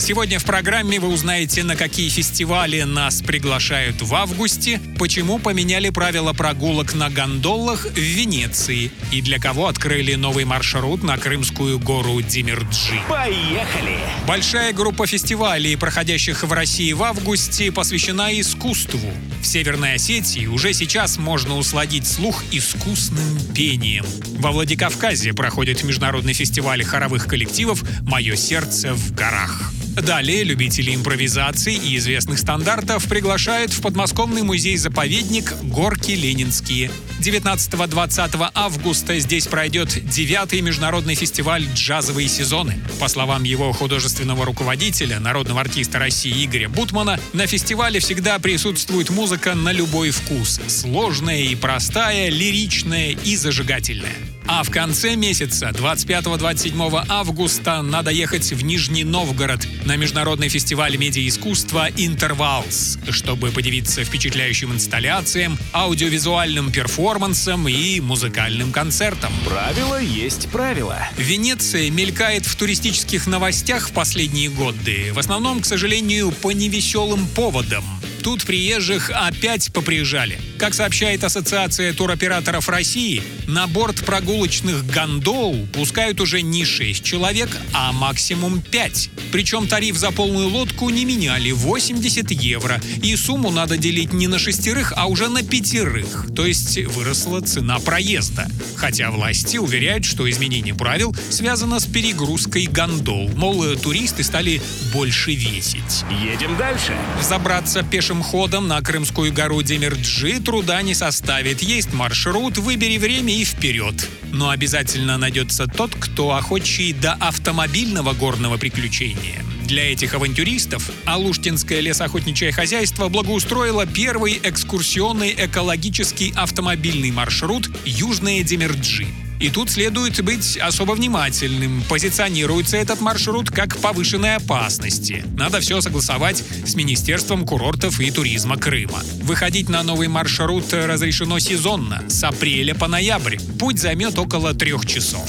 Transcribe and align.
Сегодня 0.00 0.38
в 0.38 0.44
программе 0.46 0.98
вы 0.98 1.08
узнаете, 1.08 1.62
на 1.62 1.76
какие 1.76 2.08
фестивали 2.08 2.80
нас 2.82 3.20
приглашают 3.20 4.00
в 4.00 4.14
августе, 4.14 4.80
почему 4.98 5.38
поменяли 5.38 5.90
правила 5.90 6.32
прогулок 6.32 6.94
на 6.94 7.10
гондолах 7.10 7.84
в 7.84 7.98
Венеции 7.98 8.90
и 9.12 9.20
для 9.20 9.38
кого 9.38 9.66
открыли 9.68 10.14
новый 10.14 10.46
маршрут 10.46 11.02
на 11.02 11.18
Крымскую 11.18 11.78
гору 11.78 12.22
Димирджи. 12.22 12.98
Поехали! 13.10 13.98
Большая 14.26 14.72
группа 14.72 15.06
фестивалей, 15.06 15.76
проходящих 15.76 16.44
в 16.44 16.52
России 16.52 16.94
в 16.94 17.02
августе, 17.02 17.70
посвящена 17.70 18.40
искусству. 18.40 19.12
В 19.42 19.46
Северной 19.46 19.94
Осетии 19.94 20.46
уже 20.46 20.72
сейчас 20.72 21.18
можно 21.18 21.58
усладить 21.58 22.06
слух 22.06 22.42
искусным 22.52 23.38
пением. 23.54 24.06
Во 24.38 24.50
Владикавказе 24.50 25.34
проходит 25.34 25.84
международный 25.84 26.32
фестиваль 26.32 26.82
хоровых 26.84 27.26
коллективов 27.26 27.84
«Мое 28.00 28.34
сердце 28.36 28.94
в 28.94 29.14
горах». 29.14 29.70
Далее 30.02 30.44
любители 30.44 30.94
импровизации 30.94 31.74
и 31.74 31.96
известных 31.98 32.38
стандартов 32.38 33.04
приглашают 33.06 33.72
в 33.72 33.82
подмосковный 33.82 34.42
музей-заповедник 34.42 35.54
«Горки 35.62 36.12
Ленинские». 36.12 36.90
19-20 37.20 38.50
августа 38.54 39.18
здесь 39.18 39.46
пройдет 39.46 39.88
9-й 39.94 40.62
международный 40.62 41.14
фестиваль 41.14 41.66
«Джазовые 41.74 42.28
сезоны». 42.28 42.80
По 42.98 43.08
словам 43.08 43.44
его 43.44 43.72
художественного 43.72 44.46
руководителя, 44.46 45.20
народного 45.20 45.60
артиста 45.60 45.98
России 45.98 46.46
Игоря 46.46 46.70
Бутмана, 46.70 47.20
на 47.34 47.46
фестивале 47.46 48.00
всегда 48.00 48.38
присутствует 48.38 49.10
музыка 49.10 49.54
на 49.54 49.70
любой 49.70 50.12
вкус. 50.12 50.60
Сложная 50.66 51.42
и 51.42 51.54
простая, 51.54 52.30
лиричная 52.30 53.10
и 53.10 53.36
зажигательная. 53.36 54.16
А 54.52 54.64
в 54.64 54.70
конце 54.70 55.14
месяца, 55.14 55.68
25-27 55.68 57.04
августа, 57.08 57.82
надо 57.82 58.10
ехать 58.10 58.50
в 58.50 58.64
Нижний 58.64 59.04
Новгород 59.04 59.64
на 59.84 59.94
международный 59.94 60.48
фестиваль 60.48 60.96
медиаискусства 60.96 61.88
«Интервалс», 61.96 62.98
чтобы 63.10 63.52
подивиться 63.52 64.02
впечатляющим 64.02 64.72
инсталляциям, 64.72 65.56
аудиовизуальным 65.72 66.72
перформансам 66.72 67.68
и 67.68 68.00
музыкальным 68.00 68.72
концертам. 68.72 69.32
Правило 69.46 70.02
есть 70.02 70.48
правило. 70.48 70.98
Венеция 71.16 71.88
мелькает 71.88 72.44
в 72.44 72.56
туристических 72.56 73.28
новостях 73.28 73.90
в 73.90 73.92
последние 73.92 74.50
годы, 74.50 75.12
в 75.12 75.20
основном, 75.20 75.60
к 75.60 75.64
сожалению, 75.64 76.32
по 76.32 76.50
невеселым 76.50 77.28
поводам. 77.36 77.84
Тут 78.24 78.42
приезжих 78.44 79.12
опять 79.14 79.72
поприезжали. 79.72 80.40
Как 80.60 80.74
сообщает 80.74 81.24
Ассоциация 81.24 81.94
туроператоров 81.94 82.68
России, 82.68 83.22
на 83.46 83.66
борт 83.66 84.04
прогулочных 84.04 84.86
гондол 84.86 85.66
пускают 85.72 86.20
уже 86.20 86.42
не 86.42 86.66
6 86.66 87.02
человек, 87.02 87.48
а 87.72 87.92
максимум 87.92 88.60
5. 88.60 89.08
Причем 89.32 89.66
тариф 89.66 89.96
за 89.96 90.10
полную 90.10 90.48
лодку 90.48 90.90
не 90.90 91.06
меняли– 91.06 91.50
80 91.52 92.30
евро. 92.32 92.78
И 93.02 93.16
сумму 93.16 93.50
надо 93.50 93.78
делить 93.78 94.12
не 94.12 94.26
на 94.28 94.38
шестерых, 94.38 94.92
а 94.96 95.06
уже 95.06 95.30
на 95.30 95.42
пятерых. 95.42 96.26
То 96.36 96.44
есть 96.44 96.76
выросла 96.88 97.40
цена 97.40 97.78
проезда. 97.78 98.46
Хотя 98.76 99.10
власти 99.10 99.56
уверяют, 99.56 100.04
что 100.04 100.28
изменение 100.28 100.74
правил 100.74 101.16
связано 101.30 101.80
с 101.80 101.86
перегрузкой 101.86 102.66
гондол. 102.66 103.30
Мол, 103.34 103.64
туристы 103.76 104.22
стали 104.24 104.60
больше 104.92 105.32
весить. 105.34 106.04
Едем 106.22 106.54
дальше. 106.58 106.94
Забраться 107.22 107.82
пешим 107.82 108.22
ходом 108.22 108.68
на 108.68 108.82
Крымскую 108.82 109.32
гору 109.32 109.62
Демирджи 109.62 110.38
труда 110.50 110.82
не 110.82 110.94
составит. 110.94 111.62
Есть 111.62 111.92
маршрут, 111.92 112.58
выбери 112.58 112.98
время 112.98 113.32
и 113.32 113.44
вперед. 113.44 114.08
Но 114.32 114.50
обязательно 114.50 115.16
найдется 115.16 115.68
тот, 115.68 115.94
кто 115.94 116.34
охочий 116.34 116.92
до 116.92 117.12
автомобильного 117.12 118.14
горного 118.14 118.56
приключения. 118.56 119.44
Для 119.68 119.92
этих 119.92 120.12
авантюристов 120.14 120.90
Алуштинское 121.04 121.78
лесоохотничье 121.78 122.50
хозяйство 122.50 123.08
благоустроило 123.08 123.86
первый 123.86 124.40
экскурсионный 124.42 125.32
экологический 125.38 126.32
автомобильный 126.34 127.12
маршрут 127.12 127.70
«Южные 127.84 128.42
Демирджи». 128.42 129.06
И 129.40 129.48
тут 129.48 129.70
следует 129.70 130.22
быть 130.22 130.58
особо 130.58 130.92
внимательным. 130.92 131.82
Позиционируется 131.88 132.76
этот 132.76 133.00
маршрут 133.00 133.50
как 133.50 133.78
повышенной 133.78 134.36
опасности. 134.36 135.24
Надо 135.34 135.60
все 135.60 135.80
согласовать 135.80 136.44
с 136.66 136.74
Министерством 136.74 137.46
курортов 137.46 138.00
и 138.00 138.10
туризма 138.10 138.58
Крыма. 138.58 139.00
Выходить 139.22 139.70
на 139.70 139.82
новый 139.82 140.08
маршрут 140.08 140.70
разрешено 140.74 141.38
сезонно, 141.38 142.04
с 142.08 142.22
апреля 142.22 142.74
по 142.74 142.86
ноябрь. 142.86 143.38
Путь 143.58 143.78
займет 143.78 144.18
около 144.18 144.52
трех 144.52 144.84
часов. 144.84 145.26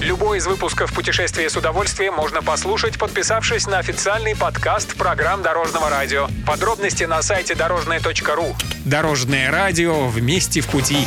Любой 0.00 0.38
из 0.38 0.46
выпусков 0.48 0.92
«Путешествия 0.92 1.48
с 1.48 1.56
удовольствием» 1.56 2.14
можно 2.14 2.42
послушать, 2.42 2.98
подписавшись 2.98 3.68
на 3.68 3.78
официальный 3.78 4.34
подкаст 4.34 4.96
программ 4.96 5.42
Дорожного 5.42 5.88
радио. 5.88 6.28
Подробности 6.44 7.04
на 7.04 7.22
сайте 7.22 7.54
дорожное.ру. 7.54 8.56
Дорожное 8.84 9.52
радио 9.52 10.08
вместе 10.08 10.62
в 10.62 10.66
пути. 10.66 11.06